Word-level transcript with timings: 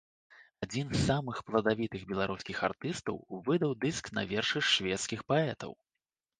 Адзін 0.65 0.87
з 0.93 1.01
самых 1.09 1.37
пладавітых 1.49 2.01
беларускіх 2.13 2.57
артыстаў 2.69 3.21
выдаў 3.45 3.79
дыск 3.87 4.13
на 4.19 4.27
вершы 4.35 4.67
шведскіх 4.73 5.19
паэтаў. 5.33 5.71